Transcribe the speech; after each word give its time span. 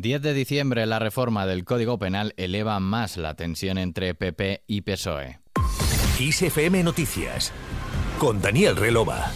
10 0.00 0.22
de 0.22 0.34
diciembre, 0.34 0.86
la 0.86 0.98
reforma 0.98 1.46
del 1.46 1.64
Código 1.64 1.98
Penal 1.98 2.34
eleva 2.36 2.78
más 2.80 3.16
la 3.16 3.34
tensión 3.34 3.78
entre 3.78 4.14
PP 4.14 4.64
y 4.66 4.82
PSOE. 4.82 5.40
ISFM 6.18 6.82
Noticias 6.82 7.52
con 8.18 8.40
Daniel 8.40 8.76
Relova. 8.76 9.30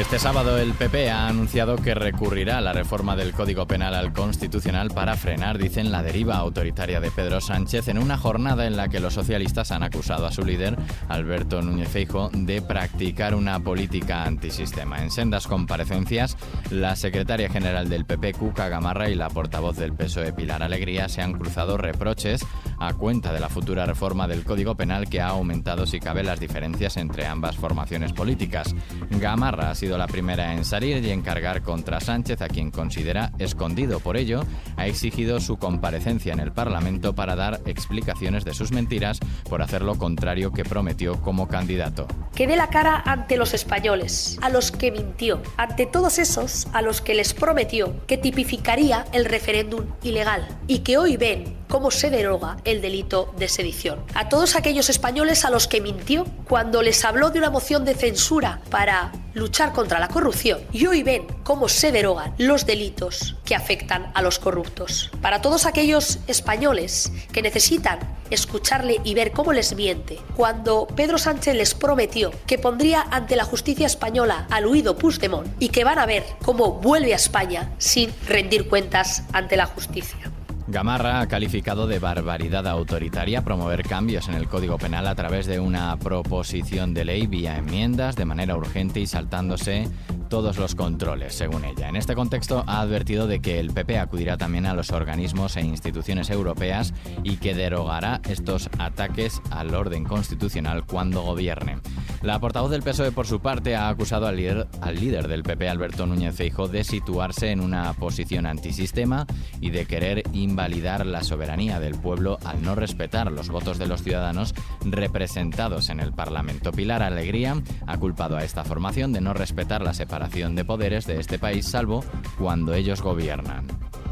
Este 0.00 0.18
sábado 0.18 0.56
el 0.56 0.72
PP 0.72 1.10
ha 1.10 1.28
anunciado 1.28 1.76
que 1.76 1.94
recurrirá 1.94 2.56
a 2.56 2.62
la 2.62 2.72
reforma 2.72 3.16
del 3.16 3.32
Código 3.32 3.66
Penal 3.66 3.94
al 3.94 4.14
Constitucional 4.14 4.90
para 4.90 5.14
frenar, 5.14 5.58
dicen, 5.58 5.92
la 5.92 6.02
deriva 6.02 6.36
autoritaria 6.36 7.00
de 7.00 7.10
Pedro 7.10 7.42
Sánchez 7.42 7.86
en 7.88 7.98
una 7.98 8.16
jornada 8.16 8.66
en 8.66 8.78
la 8.78 8.88
que 8.88 8.98
los 8.98 9.12
socialistas 9.12 9.70
han 9.72 9.82
acusado 9.82 10.24
a 10.26 10.32
su 10.32 10.42
líder, 10.42 10.78
Alberto 11.08 11.60
Núñez 11.60 11.90
Feijo, 11.90 12.30
de 12.32 12.62
practicar 12.62 13.34
una 13.34 13.60
política 13.60 14.24
antisistema. 14.24 15.02
En 15.02 15.10
sendas 15.10 15.46
comparecencias, 15.46 16.38
la 16.70 16.96
secretaria 16.96 17.50
general 17.50 17.90
del 17.90 18.06
PP, 18.06 18.32
Cuca 18.32 18.70
Gamarra, 18.70 19.10
y 19.10 19.14
la 19.14 19.28
portavoz 19.28 19.76
del 19.76 19.92
PSOE, 19.92 20.32
Pilar 20.32 20.62
Alegría, 20.62 21.10
se 21.10 21.20
han 21.20 21.34
cruzado 21.34 21.76
reproches 21.76 22.44
a 22.78 22.94
cuenta 22.94 23.34
de 23.34 23.40
la 23.40 23.50
futura 23.50 23.84
reforma 23.84 24.26
del 24.26 24.44
Código 24.44 24.74
Penal 24.74 25.10
que 25.10 25.20
ha 25.20 25.28
aumentado, 25.28 25.86
si 25.86 26.00
cabe, 26.00 26.22
las 26.22 26.40
diferencias 26.40 26.96
entre 26.96 27.26
ambas 27.26 27.56
formaciones 27.56 28.14
políticas. 28.14 28.74
Gamarra 29.10 29.70
ha 29.70 29.74
sido 29.74 29.89
la 29.98 30.06
primera 30.06 30.52
en 30.52 30.64
salir 30.64 31.04
y 31.04 31.10
encargar 31.10 31.62
contra 31.62 32.00
Sánchez, 32.00 32.42
a 32.42 32.48
quien 32.48 32.70
considera 32.70 33.32
escondido. 33.38 34.00
Por 34.00 34.16
ello, 34.16 34.44
ha 34.76 34.86
exigido 34.86 35.40
su 35.40 35.56
comparecencia 35.56 36.32
en 36.32 36.40
el 36.40 36.52
Parlamento 36.52 37.14
para 37.14 37.36
dar 37.36 37.60
explicaciones 37.66 38.44
de 38.44 38.54
sus 38.54 38.72
mentiras 38.72 39.20
por 39.48 39.62
hacer 39.62 39.82
lo 39.82 39.96
contrario 39.98 40.52
que 40.52 40.64
prometió 40.64 41.20
como 41.20 41.48
candidato. 41.48 42.06
Que 42.34 42.46
dé 42.46 42.56
la 42.56 42.68
cara 42.68 43.02
ante 43.04 43.36
los 43.36 43.54
españoles, 43.54 44.38
a 44.42 44.48
los 44.48 44.70
que 44.70 44.90
mintió, 44.90 45.42
ante 45.56 45.86
todos 45.86 46.18
esos 46.18 46.68
a 46.72 46.82
los 46.82 47.00
que 47.00 47.14
les 47.14 47.34
prometió 47.34 48.06
que 48.06 48.18
tipificaría 48.18 49.06
el 49.12 49.24
referéndum 49.24 49.86
ilegal 50.02 50.46
y 50.66 50.80
que 50.80 50.98
hoy 50.98 51.16
ven 51.16 51.56
cómo 51.68 51.90
se 51.90 52.10
deroga 52.10 52.56
el 52.64 52.80
delito 52.80 53.32
de 53.38 53.48
sedición. 53.48 54.00
A 54.14 54.28
todos 54.28 54.56
aquellos 54.56 54.90
españoles 54.90 55.44
a 55.44 55.50
los 55.50 55.68
que 55.68 55.80
mintió 55.80 56.24
cuando 56.48 56.82
les 56.82 57.04
habló 57.04 57.30
de 57.30 57.38
una 57.38 57.50
moción 57.50 57.84
de 57.84 57.94
censura 57.94 58.60
para 58.70 59.12
luchar 59.34 59.72
contra 59.72 59.98
la 59.98 60.08
corrupción 60.08 60.60
y 60.72 60.86
hoy 60.86 61.02
ven 61.02 61.26
cómo 61.42 61.68
se 61.68 61.92
derogan 61.92 62.34
los 62.38 62.66
delitos 62.66 63.36
que 63.44 63.54
afectan 63.54 64.10
a 64.14 64.22
los 64.22 64.38
corruptos. 64.38 65.10
Para 65.20 65.42
todos 65.42 65.66
aquellos 65.66 66.18
españoles 66.26 67.12
que 67.32 67.42
necesitan 67.42 67.98
escucharle 68.30 69.00
y 69.04 69.14
ver 69.14 69.32
cómo 69.32 69.52
les 69.52 69.74
miente, 69.74 70.18
cuando 70.36 70.86
Pedro 70.86 71.18
Sánchez 71.18 71.54
les 71.54 71.74
prometió 71.74 72.30
que 72.46 72.58
pondría 72.58 73.02
ante 73.10 73.36
la 73.36 73.44
justicia 73.44 73.86
española 73.86 74.46
al 74.50 74.66
huido 74.66 74.96
Puigdemont 74.96 75.48
y 75.58 75.68
que 75.70 75.84
van 75.84 75.98
a 75.98 76.06
ver 76.06 76.24
cómo 76.44 76.74
vuelve 76.74 77.12
a 77.12 77.16
España 77.16 77.72
sin 77.78 78.12
rendir 78.26 78.68
cuentas 78.68 79.24
ante 79.32 79.56
la 79.56 79.66
justicia. 79.66 80.29
Gamarra 80.70 81.20
ha 81.20 81.26
calificado 81.26 81.88
de 81.88 81.98
barbaridad 81.98 82.64
autoritaria 82.68 83.42
promover 83.42 83.82
cambios 83.82 84.28
en 84.28 84.34
el 84.34 84.46
Código 84.46 84.78
Penal 84.78 85.08
a 85.08 85.16
través 85.16 85.46
de 85.46 85.58
una 85.58 85.96
proposición 85.96 86.94
de 86.94 87.04
ley 87.04 87.26
vía 87.26 87.58
enmiendas 87.58 88.14
de 88.14 88.24
manera 88.24 88.54
urgente 88.56 89.00
y 89.00 89.06
saltándose 89.08 89.88
todos 90.30 90.56
los 90.58 90.74
controles, 90.74 91.34
según 91.34 91.66
ella. 91.66 91.88
En 91.88 91.96
este 91.96 92.14
contexto 92.14 92.64
ha 92.66 92.80
advertido 92.80 93.26
de 93.26 93.40
que 93.40 93.58
el 93.58 93.72
PP 93.72 93.98
acudirá 93.98 94.38
también 94.38 94.64
a 94.64 94.74
los 94.74 94.92
organismos 94.92 95.56
e 95.56 95.60
instituciones 95.60 96.30
europeas 96.30 96.94
y 97.24 97.36
que 97.36 97.54
derogará 97.54 98.22
estos 98.28 98.70
ataques 98.78 99.42
al 99.50 99.74
orden 99.74 100.04
constitucional 100.04 100.86
cuando 100.86 101.22
gobierne. 101.22 101.78
La 102.22 102.38
portavoz 102.38 102.70
del 102.70 102.82
PSOE, 102.82 103.12
por 103.12 103.26
su 103.26 103.40
parte, 103.40 103.74
ha 103.74 103.88
acusado 103.88 104.26
al 104.26 104.36
líder, 104.36 104.68
al 104.80 104.94
líder 104.94 105.26
del 105.26 105.42
PP, 105.42 105.68
Alberto 105.68 106.06
Núñez 106.06 106.36
Feijóo, 106.36 106.68
de 106.68 106.84
situarse 106.84 107.50
en 107.50 107.60
una 107.60 107.92
posición 107.94 108.46
antisistema 108.46 109.26
y 109.60 109.70
de 109.70 109.86
querer 109.86 110.22
invalidar 110.32 111.06
la 111.06 111.24
soberanía 111.24 111.80
del 111.80 111.96
pueblo 111.96 112.38
al 112.44 112.62
no 112.62 112.74
respetar 112.74 113.32
los 113.32 113.48
votos 113.48 113.78
de 113.78 113.86
los 113.86 114.02
ciudadanos 114.02 114.54
representados 114.84 115.88
en 115.88 115.98
el 115.98 116.12
Parlamento. 116.12 116.70
Pilar 116.70 117.02
Alegría 117.02 117.60
ha 117.86 117.98
culpado 117.98 118.36
a 118.36 118.44
esta 118.44 118.64
formación 118.64 119.12
de 119.12 119.20
no 119.20 119.34
respetar 119.34 119.82
la 119.82 119.92
separación 119.92 120.19
de 120.28 120.64
poderes 120.64 121.06
de 121.06 121.18
este 121.18 121.38
país, 121.38 121.66
salvo 121.66 122.04
cuando 122.38 122.74
ellos 122.74 123.02
gobiernan. 123.02 123.66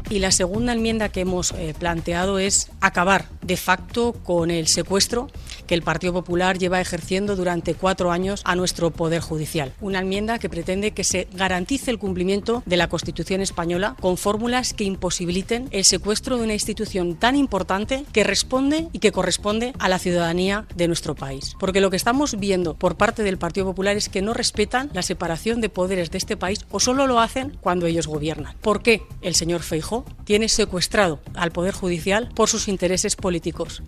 Y 0.09 0.19
la 0.19 0.31
segunda 0.31 0.73
enmienda 0.73 1.09
que 1.09 1.21
hemos 1.21 1.51
eh, 1.51 1.75
planteado 1.77 2.39
es 2.39 2.71
acabar 2.81 3.25
de 3.41 3.57
facto 3.57 4.13
con 4.13 4.49
el 4.49 4.67
secuestro 4.67 5.27
que 5.69 5.75
el 5.75 5.83
Partido 5.83 6.13
Popular 6.13 6.57
lleva 6.57 6.81
ejerciendo 6.81 7.35
durante 7.35 7.75
cuatro 7.75 8.11
años 8.11 8.41
a 8.43 8.55
nuestro 8.55 8.89
Poder 8.89 9.21
Judicial. 9.21 9.71
Una 9.81 9.99
enmienda 9.99 10.39
que 10.39 10.49
pretende 10.49 10.93
que 10.93 11.03
se 11.03 11.27
garantice 11.31 11.91
el 11.91 11.99
cumplimiento 11.99 12.63
de 12.65 12.75
la 12.75 12.89
Constitución 12.89 13.39
española 13.39 13.95
con 14.01 14.17
fórmulas 14.17 14.73
que 14.73 14.83
imposibiliten 14.83 15.67
el 15.69 15.85
secuestro 15.85 16.37
de 16.37 16.45
una 16.45 16.53
institución 16.53 17.17
tan 17.17 17.35
importante 17.35 18.03
que 18.11 18.23
responde 18.23 18.87
y 18.93 18.97
que 18.97 19.11
corresponde 19.11 19.73
a 19.77 19.89
la 19.89 19.99
ciudadanía 19.99 20.65
de 20.75 20.87
nuestro 20.87 21.13
país. 21.13 21.55
Porque 21.59 21.81
lo 21.81 21.91
que 21.91 21.97
estamos 21.97 22.39
viendo 22.39 22.73
por 22.73 22.97
parte 22.97 23.21
del 23.21 23.37
Partido 23.37 23.67
Popular 23.67 23.95
es 23.95 24.09
que 24.09 24.23
no 24.23 24.33
respetan 24.33 24.89
la 24.93 25.03
separación 25.03 25.61
de 25.61 25.69
poderes 25.69 26.09
de 26.09 26.17
este 26.17 26.35
país 26.35 26.65
o 26.71 26.79
solo 26.79 27.05
lo 27.05 27.19
hacen 27.19 27.55
cuando 27.61 27.85
ellos 27.85 28.07
gobiernan. 28.07 28.55
¿Por 28.61 28.81
qué 28.81 29.03
el 29.21 29.35
señor 29.35 29.61
Feijóo 29.61 30.03
tiene 30.23 30.49
secuestrado 30.49 31.19
al 31.35 31.51
Poder 31.51 31.75
Judicial 31.75 32.31
por 32.33 32.49
sus 32.49 32.67
intereses 32.67 33.15
políticos? 33.15 33.83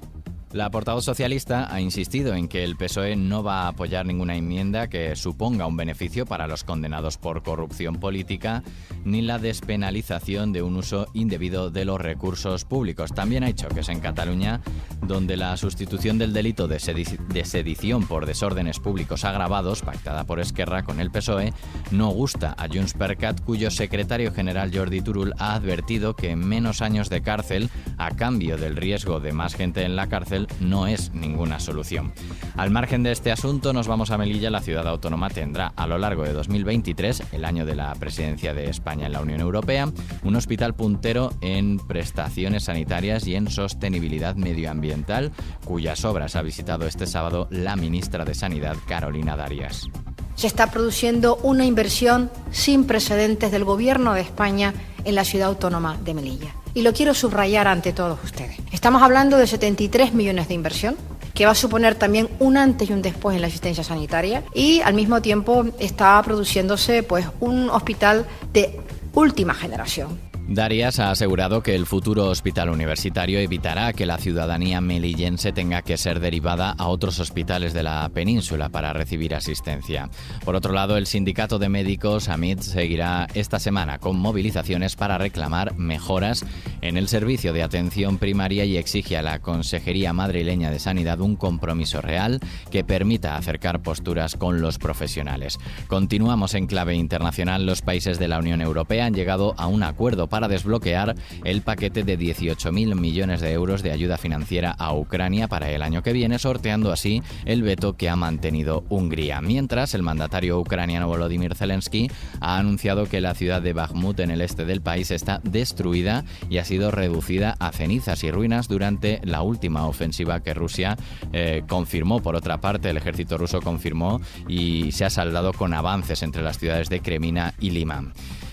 La 0.54 0.70
portavoz 0.70 1.06
socialista 1.06 1.74
ha 1.74 1.80
insistido 1.80 2.34
en 2.34 2.50
que 2.50 2.66
el 2.66 2.76
PSOE 2.76 3.16
no 3.16 3.42
va 3.42 3.62
a 3.62 3.68
apoyar 3.70 4.06
ninguna 4.06 4.36
enmienda 4.36 4.90
que 4.90 5.16
suponga 5.16 5.66
un 5.66 5.78
beneficio 5.78 6.26
para 6.26 6.46
los 6.46 6.66
condenados 6.66 7.18
por 7.18 7.42
corrupción 7.42 8.02
política 8.02 8.62
ni 9.06 9.22
la 9.22 9.40
despenalización 9.40 10.52
de 10.52 10.62
un 10.62 10.76
uso 10.76 11.08
indebido 11.14 11.72
de 11.72 11.86
los 11.86 12.02
recursos 12.02 12.66
públicos. 12.66 13.14
También 13.14 13.46
ha 13.46 13.48
dicho 13.48 13.70
que 13.70 13.80
es 13.80 13.88
en 13.88 14.02
Cataluña 14.02 14.60
donde 15.02 15.38
la 15.38 15.56
sustitución 15.56 16.18
del 16.18 16.34
delito 16.34 16.68
de, 16.68 16.80
sedición 16.80 18.06
por 18.06 18.26
desórdenes 18.26 18.80
públicos 18.80 19.24
agravados, 19.24 19.82
pactada 19.82 20.26
por 20.26 20.42
Esquerra 20.42 20.84
con 20.84 21.00
el 21.00 21.12
PSOE, 21.12 21.54
no 21.92 22.10
gusta 22.10 22.56
a 22.58 22.68
Junts 22.68 22.94
per 22.94 23.18
cuyo 23.46 23.72
secretario 23.72 24.34
general 24.34 24.72
Jordi 24.74 25.02
Turul 25.02 25.34
ha 25.38 25.56
advertido 25.56 26.16
que 26.16 26.36
menos 26.36 26.82
años 26.82 27.10
de 27.10 27.22
cárcel, 27.22 27.70
a 27.98 28.12
cambio 28.12 28.58
del 28.58 28.76
riesgo 28.76 29.20
de 29.20 29.32
más 29.32 29.56
gente 29.56 29.84
en 29.84 29.96
la 29.96 30.08
cárcel, 30.08 30.41
no 30.60 30.88
es 30.88 31.14
ninguna 31.14 31.60
solución. 31.60 32.14
Al 32.56 32.72
margen 32.72 33.04
de 33.04 33.12
este 33.12 33.32
asunto, 33.32 33.74
nos 33.74 33.88
vamos 33.88 34.12
a 34.12 34.18
Melilla. 34.18 34.50
La 34.50 34.62
ciudad 34.62 34.88
autónoma 34.88 35.30
tendrá 35.30 35.74
a 35.76 35.88
lo 35.88 35.98
largo 35.98 36.24
de 36.24 36.34
2023, 36.34 37.24
el 37.32 37.46
año 37.46 37.66
de 37.66 37.76
la 37.76 37.94
presidencia 37.96 38.54
de 38.54 38.70
España 38.70 39.06
en 39.06 39.14
la 39.14 39.22
Unión 39.22 39.42
Europea, 39.42 39.92
un 40.24 40.36
hospital 40.36 40.74
puntero 40.74 41.34
en 41.42 41.80
prestaciones 41.80 42.66
sanitarias 42.66 43.28
y 43.28 43.36
en 43.36 43.50
sostenibilidad 43.50 44.36
medioambiental, 44.36 45.32
cuyas 45.66 46.06
obras 46.06 46.36
ha 46.36 46.42
visitado 46.42 46.86
este 46.88 47.08
sábado 47.08 47.48
la 47.50 47.76
ministra 47.76 48.26
de 48.26 48.36
Sanidad, 48.36 48.78
Carolina 48.88 49.36
Darias. 49.36 49.88
Se 50.36 50.48
está 50.48 50.72
produciendo 50.72 51.36
una 51.44 51.66
inversión 51.66 52.32
sin 52.52 52.86
precedentes 52.86 53.52
del 53.52 53.66
Gobierno 53.66 54.14
de 54.14 54.22
España 54.22 54.74
en 55.04 55.16
la 55.16 55.26
ciudad 55.26 55.50
autónoma 55.50 55.98
de 56.04 56.14
Melilla 56.14 56.56
y 56.74 56.82
lo 56.82 56.94
quiero 56.94 57.14
subrayar 57.14 57.68
ante 57.68 57.94
todos 57.94 58.20
ustedes. 58.24 58.58
Estamos 58.72 59.02
hablando 59.02 59.38
de 59.38 59.48
73 59.48 60.14
millones 60.14 60.48
de 60.48 60.54
inversión 60.54 60.96
que 61.34 61.46
va 61.46 61.52
a 61.52 61.56
suponer 61.56 61.96
también 61.96 62.30
un 62.40 62.58
antes 62.58 62.90
y 62.90 62.94
un 62.94 63.02
después 63.02 63.36
en 63.36 63.42
la 63.42 63.48
asistencia 63.48 63.84
sanitaria 63.84 64.44
y 64.54 64.82
al 64.82 64.94
mismo 64.94 65.22
tiempo 65.22 65.66
está 65.80 66.22
produciéndose 66.24 67.04
pues 67.04 67.26
un 67.40 67.70
hospital 67.70 68.26
de 68.54 68.80
última 69.14 69.54
generación 69.54 70.31
Darias 70.54 71.00
ha 71.00 71.12
asegurado 71.12 71.64
que 71.64 71.76
el 71.76 71.86
futuro 71.86 72.28
hospital 72.28 72.70
universitario 72.70 73.40
evitará 73.40 73.94
que 73.94 74.06
la 74.06 74.18
ciudadanía 74.18 74.82
melillense 74.82 75.54
tenga 75.54 75.82
que 75.82 75.96
ser 75.96 76.20
derivada 76.20 76.72
a 76.78 76.88
otros 76.88 77.20
hospitales 77.20 77.74
de 77.74 77.84
la 77.84 78.10
península 78.14 78.68
para 78.68 78.92
recibir 78.92 79.34
asistencia. 79.34 80.10
Por 80.44 80.56
otro 80.56 80.74
lado, 80.74 80.98
el 80.98 81.08
sindicato 81.08 81.58
de 81.58 81.70
médicos 81.70 82.28
AMIT 82.28 82.60
seguirá 82.60 83.28
esta 83.34 83.60
semana 83.60 84.00
con 84.00 84.20
movilizaciones 84.20 84.98
para 84.98 85.18
reclamar 85.18 85.78
mejoras 85.78 86.46
en 86.82 86.98
el 86.98 87.08
servicio 87.08 87.54
de 87.54 87.64
atención 87.64 88.18
primaria 88.18 88.66
y 88.66 88.76
exige 88.76 89.16
a 89.16 89.22
la 89.22 89.40
Consejería 89.40 90.12
Madrileña 90.12 90.70
de 90.70 90.80
Sanidad 90.80 91.22
un 91.22 91.38
compromiso 91.38 92.02
real 92.02 92.42
que 92.70 92.84
permita 92.84 93.38
acercar 93.38 93.82
posturas 93.82 94.36
con 94.36 94.60
los 94.60 94.80
profesionales. 94.80 95.60
Continuamos 95.88 96.56
en 96.56 96.68
clave 96.68 96.96
internacional. 96.96 97.66
Los 97.66 97.82
países 97.82 98.20
de 98.20 98.28
la 98.28 98.40
Unión 98.40 98.62
Europea 98.62 99.06
han 99.06 99.14
llegado 99.14 99.54
a 99.58 99.68
un 99.68 99.84
acuerdo 99.84 100.28
para 100.28 100.41
desbloquear 100.48 101.16
el 101.44 101.62
paquete 101.62 102.04
de 102.04 102.18
18.000 102.18 102.96
millones 102.96 103.42
de 103.42 103.52
euros 103.52 103.84
de 103.84 103.92
ayuda 103.92 104.18
financiera 104.18 104.72
a 104.72 104.94
Ucrania 104.94 105.48
para 105.48 105.70
el 105.70 105.82
año 105.82 106.04
que 106.04 106.14
viene, 106.14 106.40
sorteando 106.40 106.92
así 106.92 107.22
el 107.46 107.64
veto 107.64 107.94
que 107.94 108.10
ha 108.10 108.16
mantenido 108.16 108.84
Hungría. 108.90 109.42
Mientras, 109.42 109.94
el 109.94 110.04
mandatario 110.04 110.60
ucraniano 110.60 111.08
Volodymyr 111.08 111.56
Zelensky 111.56 112.10
ha 112.40 112.58
anunciado 112.58 113.06
que 113.06 113.22
la 113.22 113.34
ciudad 113.34 113.62
de 113.62 113.74
Bakhmut 113.74 114.20
en 114.20 114.32
el 114.32 114.42
este 114.42 114.66
del 114.66 114.82
país 114.82 115.12
está 115.12 115.40
destruida 115.44 116.26
y 116.50 116.58
ha 116.58 116.66
sido 116.66 116.92
reducida 116.92 117.56
a 117.60 117.72
cenizas 117.72 118.24
y 118.24 118.32
ruinas 118.32 118.68
durante 118.68 119.20
la 119.24 119.42
última 119.42 119.88
ofensiva 119.88 120.42
que 120.42 120.54
Rusia 120.54 120.98
eh, 121.34 121.64
confirmó. 121.68 122.22
Por 122.22 122.36
otra 122.36 122.60
parte, 122.60 122.90
el 122.90 122.98
ejército 122.98 123.38
ruso 123.38 123.62
confirmó 123.62 124.22
y 124.48 124.92
se 124.92 125.06
ha 125.06 125.10
saldado 125.10 125.54
con 125.54 125.74
avances 125.74 126.24
entre 126.24 126.44
las 126.44 126.58
ciudades 126.58 126.90
de 126.90 127.02
Kremina 127.02 127.54
y 127.60 127.72
Lima. 127.72 128.12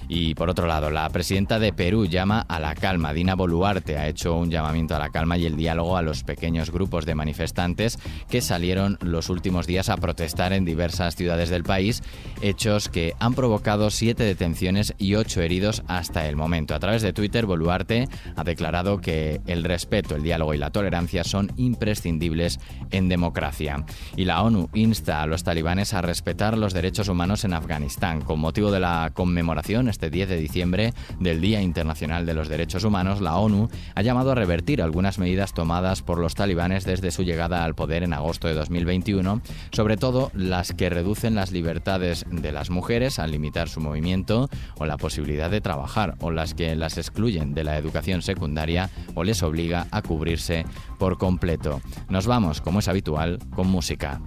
Y 0.09 0.35
por 0.35 0.49
otro 0.49 0.67
lado, 0.67 0.91
la 0.91 1.09
presidenta 1.11 1.59
de 1.59 1.73
Perú 1.73 2.07
llama 2.07 2.45
a 2.49 2.59
la 2.59 2.75
calma. 2.75 3.13
Dina 3.13 3.35
Boluarte 3.35 3.99
ha 3.99 4.09
hecho 4.09 4.37
un 4.37 4.51
llamamiento 4.51 4.97
a 4.97 4.99
la 4.99 5.11
calma 5.11 5.37
y 5.37 5.45
el 5.45 5.57
diálogo 5.57 5.97
a 5.97 6.03
los 6.03 6.25
pequeños 6.25 6.71
grupos 6.71 7.05
de 7.05 7.15
manifestantes 7.15 7.99
que 8.31 8.41
salieron 8.41 8.99
los 9.03 9.29
últimos 9.29 9.67
días 9.67 9.91
a 9.91 9.97
protestar 9.97 10.53
en 10.53 10.65
diversas 10.65 11.15
ciudades 11.15 11.51
del 11.51 11.63
país, 11.63 12.03
hechos 12.41 12.89
que 12.89 13.15
han 13.21 13.35
provocado 13.35 13.91
siete 13.91 14.25
detenciones 14.25 14.95
y 14.97 15.15
ocho 15.15 15.43
heridos 15.43 15.83
hasta 15.89 16.27
el 16.27 16.37
momento. 16.37 16.75
A 16.75 16.81
través 16.81 17.03
de 17.03 17.13
Twitter, 17.13 17.45
Boluarte 17.45 18.09
ha 18.35 18.45
declarado 18.45 19.01
que 19.01 19.41
el 19.47 19.65
respeto, 19.65 20.17
el 20.17 20.23
diálogo 20.23 20.55
y 20.55 20.59
la 20.59 20.71
tolerancia 20.71 21.25
son 21.25 21.53
imprescindibles 21.57 22.61
en 22.91 23.09
democracia. 23.09 23.85
Y 24.17 24.25
la 24.25 24.43
ONU 24.43 24.71
insta 24.73 25.23
a 25.23 25.27
los 25.27 25.45
talibanes 25.45 25.93
a 25.93 26.01
respetar 26.01 26.57
los 26.57 26.73
derechos 26.73 27.09
humanos 27.09 27.45
en 27.45 27.53
Afganistán. 27.53 28.23
Con 28.23 28.41
motivo 28.41 28.71
de 28.71 28.81
la 28.81 29.11
conmemoración 29.13 29.89
este 29.99 30.11
10 30.11 30.29
de 30.29 30.37
diciembre 30.37 30.95
del 31.19 31.41
Día 31.41 31.61
Internacional 31.61 32.25
de 32.25 32.33
los 32.33 32.49
Derechos 32.49 32.85
Humanos, 32.85 33.21
la 33.21 33.37
ONU 33.37 33.69
ha 33.97 34.03
llamado 34.03 34.31
a 34.31 34.37
revertir 34.37 34.81
algunas 34.81 35.19
medidas 35.19 35.53
tomadas 35.53 36.03
por 36.03 36.21
los 36.21 36.37
talibanes 36.37 36.85
desde 36.85 37.11
su 37.11 37.25
llegada 37.25 37.65
al 37.65 37.75
poder 37.75 38.05
en 38.05 38.13
agosto 38.13 38.47
de 38.47 38.55
2021, 38.55 39.43
sobre 39.73 39.97
todo 39.97 40.31
las 40.35 40.73
que 40.73 40.89
reducen 40.89 41.35
las 41.35 41.51
libertades 41.51 42.25
de 42.31 42.53
las 42.53 42.71
mujeres 42.71 43.19
al 43.19 43.33
limitar 43.33 43.69
su 43.69 43.81
movimiento 43.81 44.49
o 44.77 44.87
la 44.87 44.99
posibilidad 44.99 45.51
de 45.51 45.61
trabajar, 45.61 46.15
o 46.21 46.31
las 46.31 46.55
que 46.55 46.77
las 46.77 46.97
excluyen 46.97 47.53
de 47.53 47.65
la 47.65 47.77
educación 47.77 48.23
secundaria 48.23 48.91
o 49.17 49.25
les 49.25 49.43
obliga 49.43 49.89
a 49.91 50.03
cubrirse 50.03 50.65
por 51.01 51.19
completo. 51.19 51.81
Nos 52.09 52.29
vamos, 52.29 52.61
como 52.61 52.79
es 52.79 52.87
habitual, 52.87 53.41
con 53.57 53.67
música. 53.67 54.21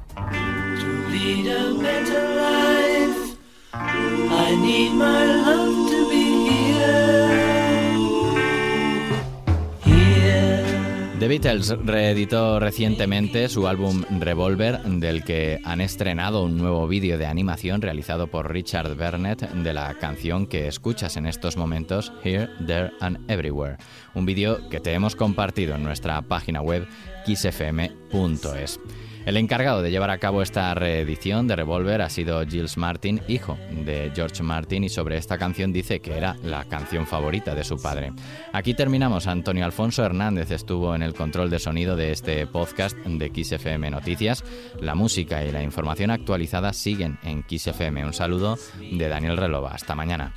The 11.21 11.27
Beatles 11.27 11.69
reeditó 11.85 12.59
recientemente 12.59 13.47
su 13.47 13.67
álbum 13.67 14.03
Revolver, 14.19 14.81
del 14.81 15.23
que 15.23 15.59
han 15.63 15.79
estrenado 15.79 16.43
un 16.43 16.57
nuevo 16.57 16.87
vídeo 16.87 17.19
de 17.19 17.27
animación 17.27 17.83
realizado 17.83 18.25
por 18.25 18.51
Richard 18.51 18.95
Burnett 18.95 19.41
de 19.51 19.71
la 19.71 19.93
canción 19.99 20.47
que 20.47 20.67
escuchas 20.67 21.17
en 21.17 21.27
estos 21.27 21.57
momentos, 21.57 22.11
Here, 22.23 22.49
There 22.65 22.89
and 23.01 23.29
Everywhere. 23.29 23.77
Un 24.15 24.25
vídeo 24.25 24.67
que 24.69 24.79
te 24.79 24.93
hemos 24.93 25.15
compartido 25.15 25.75
en 25.75 25.83
nuestra 25.83 26.19
página 26.23 26.59
web 26.59 26.87
kissfm.es. 27.27 28.79
El 29.25 29.37
encargado 29.37 29.83
de 29.83 29.91
llevar 29.91 30.09
a 30.09 30.17
cabo 30.17 30.41
esta 30.41 30.73
reedición 30.73 31.47
de 31.47 31.55
Revolver 31.55 32.01
ha 32.01 32.09
sido 32.09 32.41
Gilles 32.45 32.75
Martin, 32.75 33.21
hijo 33.27 33.57
de 33.69 34.11
George 34.15 34.41
Martin, 34.41 34.83
y 34.83 34.89
sobre 34.89 35.17
esta 35.17 35.37
canción 35.37 35.71
dice 35.71 35.99
que 35.99 36.17
era 36.17 36.35
la 36.43 36.65
canción 36.65 37.05
favorita 37.05 37.53
de 37.53 37.63
su 37.63 37.79
padre. 37.79 38.13
Aquí 38.51 38.73
terminamos. 38.73 39.27
Antonio 39.27 39.63
Alfonso 39.63 40.03
Hernández 40.03 40.49
estuvo 40.49 40.95
en 40.95 41.03
el 41.03 41.13
control 41.13 41.51
de 41.51 41.59
sonido 41.59 41.95
de 41.95 42.11
este 42.11 42.47
podcast 42.47 42.97
de 42.97 43.31
XFM 43.43 43.91
Noticias. 43.91 44.43
La 44.79 44.95
música 44.95 45.45
y 45.45 45.51
la 45.51 45.61
información 45.61 46.09
actualizada 46.09 46.73
siguen 46.73 47.19
en 47.23 47.45
XFM. 47.47 48.03
Un 48.05 48.13
saludo 48.13 48.57
de 48.79 49.07
Daniel 49.07 49.37
Relova. 49.37 49.71
Hasta 49.71 49.93
mañana. 49.93 50.33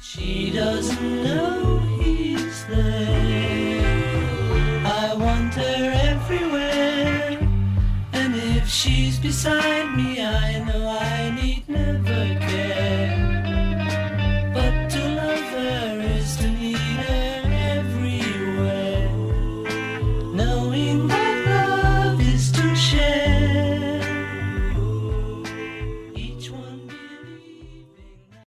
Beside 9.24 9.96
me, 9.96 10.13
I 10.13 10.13
know 10.13 10.13
I 10.13 10.13